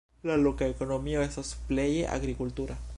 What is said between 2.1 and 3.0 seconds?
agrikultura.